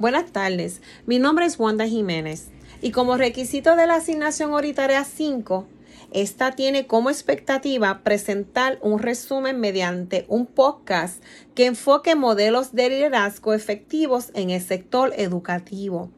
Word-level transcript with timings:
Buenas 0.00 0.32
tardes, 0.32 0.80
mi 1.04 1.18
nombre 1.18 1.44
es 1.44 1.58
Wanda 1.58 1.86
Jiménez 1.86 2.48
y 2.80 2.90
como 2.90 3.18
requisito 3.18 3.76
de 3.76 3.86
la 3.86 3.96
asignación 3.96 4.54
Horitaria 4.54 5.04
5, 5.04 5.66
esta 6.10 6.52
tiene 6.52 6.86
como 6.86 7.10
expectativa 7.10 8.00
presentar 8.02 8.78
un 8.80 8.98
resumen 8.98 9.60
mediante 9.60 10.24
un 10.28 10.46
podcast 10.46 11.22
que 11.54 11.66
enfoque 11.66 12.14
modelos 12.14 12.72
de 12.72 12.88
liderazgo 12.88 13.52
efectivos 13.52 14.30
en 14.32 14.48
el 14.48 14.62
sector 14.62 15.12
educativo. 15.18 16.10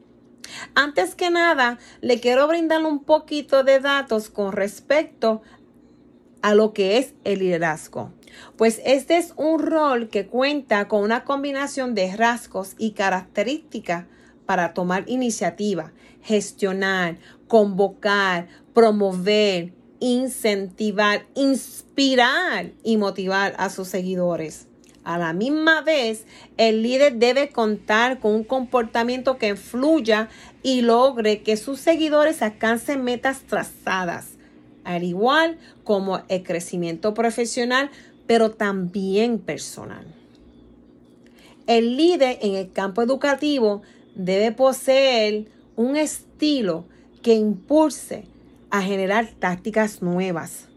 Antes 0.75 1.13
que 1.13 1.29
nada, 1.29 1.77
le 1.99 2.21
quiero 2.21 2.47
brindar 2.47 2.85
un 2.85 3.03
poquito 3.03 3.65
de 3.65 3.81
datos 3.81 4.29
con 4.29 4.53
respecto 4.53 5.41
a 6.41 6.55
lo 6.55 6.71
que 6.71 6.99
es 6.99 7.15
el 7.25 7.39
liderazgo. 7.39 8.13
Pues 8.57 8.81
este 8.85 9.17
es 9.17 9.33
un 9.37 9.59
rol 9.59 10.09
que 10.09 10.27
cuenta 10.27 10.87
con 10.87 11.03
una 11.03 11.23
combinación 11.23 11.95
de 11.95 12.15
rasgos 12.15 12.75
y 12.77 12.91
características 12.91 14.05
para 14.45 14.73
tomar 14.73 15.03
iniciativa, 15.07 15.91
gestionar, 16.21 17.17
convocar, 17.47 18.47
promover, 18.73 19.73
incentivar, 19.99 21.25
inspirar 21.35 22.71
y 22.83 22.97
motivar 22.97 23.53
a 23.57 23.69
sus 23.69 23.87
seguidores. 23.87 24.67
A 25.03 25.17
la 25.17 25.33
misma 25.33 25.81
vez, 25.81 26.25
el 26.57 26.81
líder 26.81 27.15
debe 27.15 27.49
contar 27.49 28.19
con 28.19 28.33
un 28.33 28.43
comportamiento 28.43 29.37
que 29.37 29.49
influya 29.49 30.29
y 30.61 30.81
logre 30.81 31.41
que 31.41 31.57
sus 31.57 31.79
seguidores 31.79 32.41
alcancen 32.41 33.03
metas 33.03 33.41
trazadas 33.41 34.37
al 34.83 35.03
igual 35.03 35.57
como 35.83 36.23
el 36.27 36.43
crecimiento 36.43 37.13
profesional, 37.13 37.89
pero 38.27 38.51
también 38.51 39.39
personal. 39.39 40.05
El 41.67 41.97
líder 41.97 42.39
en 42.41 42.55
el 42.55 42.71
campo 42.71 43.01
educativo 43.01 43.81
debe 44.15 44.51
poseer 44.51 45.45
un 45.75 45.95
estilo 45.95 46.85
que 47.21 47.33
impulse 47.35 48.25
a 48.69 48.81
generar 48.81 49.29
tácticas 49.39 50.01
nuevas 50.01 50.67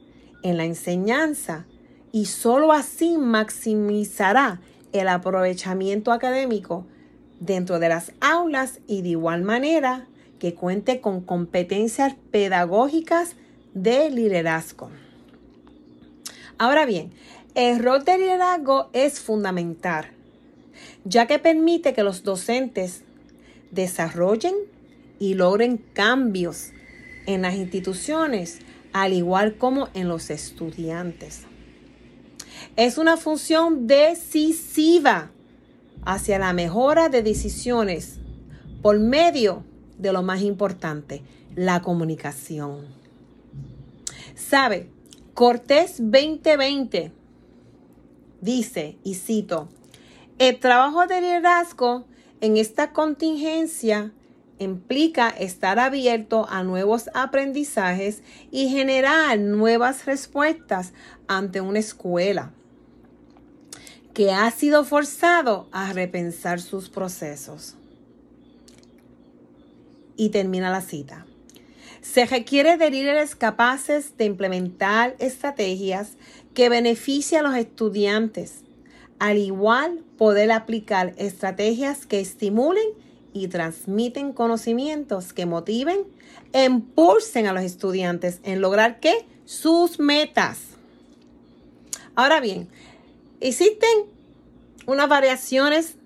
en 0.42 0.56
la 0.56 0.64
enseñanza 0.64 1.66
y 2.12 2.26
sólo 2.26 2.72
así 2.72 3.18
maximizará 3.18 4.60
el 4.92 5.08
aprovechamiento 5.08 6.12
académico 6.12 6.86
dentro 7.40 7.78
de 7.78 7.88
las 7.88 8.12
aulas 8.20 8.80
y 8.86 9.02
de 9.02 9.10
igual 9.10 9.42
manera 9.42 10.06
que 10.38 10.54
cuente 10.54 11.00
con 11.00 11.20
competencias 11.20 12.14
pedagógicas 12.30 13.36
de 13.74 14.10
liderazgo. 14.10 14.90
Ahora 16.58 16.86
bien, 16.86 17.12
el 17.54 17.82
rol 17.82 18.04
de 18.04 18.18
liderazgo 18.18 18.88
es 18.92 19.20
fundamental, 19.20 20.10
ya 21.04 21.26
que 21.26 21.38
permite 21.38 21.92
que 21.92 22.02
los 22.02 22.22
docentes 22.22 23.02
desarrollen 23.70 24.54
y 25.18 25.34
logren 25.34 25.78
cambios 25.92 26.70
en 27.26 27.42
las 27.42 27.54
instituciones, 27.54 28.60
al 28.92 29.12
igual 29.12 29.56
como 29.56 29.88
en 29.92 30.08
los 30.08 30.30
estudiantes. 30.30 31.42
Es 32.76 32.96
una 32.96 33.18
función 33.18 33.86
decisiva 33.86 35.30
hacia 36.06 36.38
la 36.38 36.52
mejora 36.54 37.10
de 37.10 37.22
decisiones 37.22 38.18
por 38.80 38.98
medio 38.98 39.64
de 39.98 40.12
lo 40.12 40.22
más 40.22 40.40
importante, 40.40 41.22
la 41.54 41.82
comunicación. 41.82 42.86
Sabe, 44.34 44.88
Cortés 45.36 45.96
2020 45.98 47.12
dice, 48.40 48.96
y 49.04 49.16
cito, 49.16 49.68
el 50.38 50.58
trabajo 50.58 51.06
de 51.06 51.20
liderazgo 51.20 52.06
en 52.40 52.56
esta 52.56 52.94
contingencia 52.94 54.12
implica 54.58 55.28
estar 55.28 55.78
abierto 55.78 56.46
a 56.48 56.62
nuevos 56.62 57.10
aprendizajes 57.12 58.22
y 58.50 58.70
generar 58.70 59.38
nuevas 59.38 60.06
respuestas 60.06 60.94
ante 61.28 61.60
una 61.60 61.80
escuela 61.80 62.54
que 64.14 64.32
ha 64.32 64.50
sido 64.50 64.84
forzado 64.84 65.68
a 65.70 65.92
repensar 65.92 66.62
sus 66.62 66.88
procesos. 66.88 67.74
Y 70.16 70.30
termina 70.30 70.70
la 70.70 70.80
cita. 70.80 71.26
Se 72.00 72.26
requiere 72.26 72.76
de 72.76 72.90
líderes 72.90 73.34
capaces 73.34 74.16
de 74.16 74.24
implementar 74.24 75.16
estrategias 75.18 76.16
que 76.54 76.68
beneficien 76.68 77.40
a 77.40 77.48
los 77.48 77.56
estudiantes. 77.56 78.62
Al 79.18 79.38
igual, 79.38 80.04
poder 80.18 80.52
aplicar 80.52 81.14
estrategias 81.16 82.06
que 82.06 82.20
estimulen 82.20 82.86
y 83.32 83.48
transmiten 83.48 84.32
conocimientos 84.32 85.32
que 85.32 85.46
motiven, 85.46 86.04
impulsen 86.52 87.46
a 87.46 87.52
los 87.52 87.62
estudiantes 87.62 88.40
en 88.44 88.60
lograr 88.60 89.00
qué? 89.00 89.26
Sus 89.44 89.98
metas. 89.98 90.60
Ahora 92.14 92.40
bien, 92.40 92.68
existen 93.40 94.06
unas 94.86 95.08
variaciones 95.08 95.96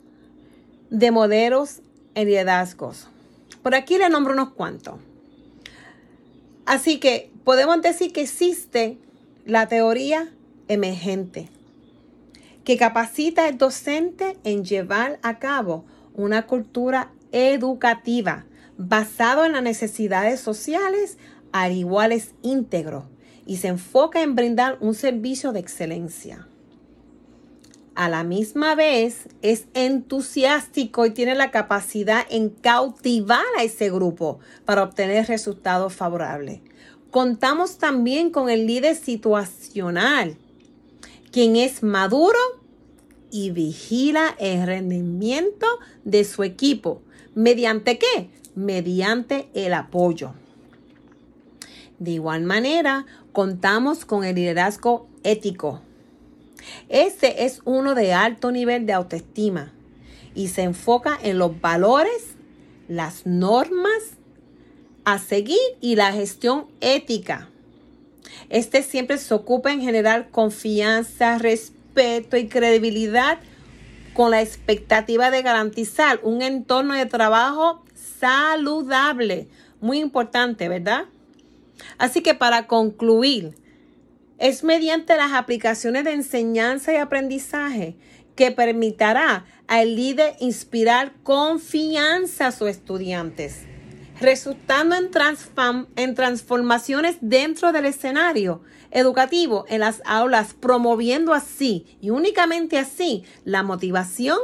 de 0.91 1.11
modelos 1.11 1.81
en 2.15 2.27
liderazgos. 2.27 3.07
Por 3.63 3.75
aquí 3.75 3.99
le 3.99 4.09
nombro 4.09 4.33
unos 4.33 4.51
cuantos. 4.51 4.95
Así 6.71 7.01
que 7.01 7.33
podemos 7.43 7.83
decir 7.83 8.13
que 8.13 8.21
existe 8.21 8.97
la 9.45 9.67
teoría 9.67 10.33
emergente, 10.69 11.49
que 12.63 12.77
capacita 12.77 13.47
al 13.47 13.59
docente 13.59 14.37
en 14.45 14.65
llevar 14.65 15.19
a 15.25 15.41
cabo 15.41 15.85
una 16.15 16.47
cultura 16.47 17.11
educativa 17.33 18.45
basada 18.79 19.47
en 19.47 19.55
las 19.55 19.65
necesidades 19.65 20.39
sociales 20.39 21.19
al 21.51 21.73
igual 21.73 22.13
es 22.13 22.35
íntegro 22.43 23.09
y 23.47 23.57
se 23.57 23.67
enfoca 23.67 24.23
en 24.23 24.37
brindar 24.37 24.79
un 24.79 24.95
servicio 24.95 25.51
de 25.51 25.59
excelencia 25.59 26.47
a 27.95 28.09
la 28.09 28.25
misma 28.25 28.75
vez 28.75 29.29
es 29.43 29.67
entusiástico 29.75 31.07
y 31.07 31.11
tiene 31.11 31.35
la 31.35 31.51
capacidad 31.51 32.25
en 32.31 32.51
cautivar 32.51 33.45
a 33.59 33.63
ese 33.63 33.91
grupo 33.91 34.39
para 34.65 34.83
obtener 34.83 35.27
resultados 35.27 35.93
favorables. 35.95 36.61
Contamos 37.11 37.79
también 37.79 38.31
con 38.31 38.49
el 38.49 38.67
líder 38.67 38.95
situacional, 38.95 40.37
quien 41.33 41.57
es 41.57 41.83
maduro 41.83 42.39
y 43.31 43.51
vigila 43.51 44.35
el 44.39 44.67
rendimiento 44.67 45.67
de 46.05 46.25
su 46.25 46.45
equipo. 46.45 47.03
¿Mediante 47.35 47.99
qué? 47.99 48.31
Mediante 48.55 49.49
el 49.55 49.75
apoyo. 49.75 50.35
De 51.99 52.13
igual 52.13 52.43
manera, 52.45 53.07
contamos 53.33 54.05
con 54.05 54.25
el 54.25 54.37
liderazgo 54.37 55.09
ético 55.23 55.83
este 56.89 57.45
es 57.45 57.61
uno 57.65 57.95
de 57.95 58.13
alto 58.13 58.51
nivel 58.51 58.87
de 58.87 58.93
autoestima 58.93 59.73
y 60.35 60.49
se 60.49 60.63
enfoca 60.63 61.19
en 61.23 61.39
los 61.39 61.61
valores, 61.61 62.35
las 62.89 63.27
normas 63.27 64.17
a 65.05 65.19
seguir 65.19 65.59
y 65.81 65.97
la 65.97 66.13
gestión 66.13 66.67
ética. 66.81 67.49
Este 68.49 68.83
siempre 68.83 69.19
se 69.19 69.33
ocupa 69.35 69.73
en 69.73 69.81
generar 69.81 70.31
confianza, 70.31 71.39
respeto 71.39 72.37
y 72.37 72.49
credibilidad 72.49 73.39
con 74.15 74.31
la 74.31 74.43
expectativa 74.43 75.31
de 75.31 75.43
garantizar 75.43 76.21
un 76.23 76.43
entorno 76.43 76.95
de 76.95 77.07
trabajo 77.07 77.83
saludable. 78.19 79.49
Muy 79.81 79.99
importante, 79.99 80.69
¿verdad? 80.69 81.05
Así 81.99 82.21
que 82.21 82.35
para 82.35 82.67
concluir, 82.67 83.55
es 84.41 84.65
mediante 84.65 85.17
las 85.17 85.33
aplicaciones 85.35 86.03
de 86.05 86.13
enseñanza 86.13 86.93
y 86.93 86.97
aprendizaje 86.97 87.97
que 88.35 88.51
permitirá 88.51 89.45
al 89.69 89.95
líder 89.95 90.35
inspirar 90.41 91.13
confianza 91.23 92.47
a 92.47 92.53
sus 92.53 92.71
estudiantes, 92.71 93.59
resultando 94.19 94.97
en, 94.97 96.15
transformaciones 96.15 97.19
dentro 97.21 97.71
del 97.73 97.85
escenario 97.85 98.63
educativo 98.91 99.67
en 99.69 99.81
las 99.81 100.01
aulas, 100.07 100.55
promoviendo 100.55 101.35
así 101.35 101.99
y 102.01 102.09
únicamente 102.09 102.79
así 102.79 103.25
la 103.45 103.63
motivación 103.63 104.39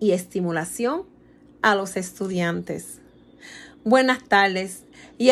y 0.00 0.12
estimulación 0.12 1.04
a 1.62 1.74
los 1.74 1.96
estudiantes. 1.96 3.00
Buenas 3.84 4.22
tardes 4.24 4.84
y 5.16 5.30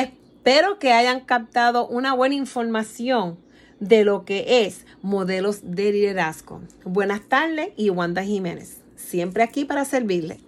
Espero 0.48 0.78
que 0.78 0.94
hayan 0.94 1.20
captado 1.20 1.86
una 1.86 2.14
buena 2.14 2.34
información 2.34 3.38
de 3.80 4.02
lo 4.06 4.24
que 4.24 4.64
es 4.64 4.86
modelos 5.02 5.60
de 5.62 5.92
liderazgo. 5.92 6.62
Buenas 6.86 7.20
tardes 7.28 7.68
y 7.76 7.90
Wanda 7.90 8.22
Jiménez, 8.22 8.78
siempre 8.96 9.42
aquí 9.42 9.66
para 9.66 9.84
servirle. 9.84 10.40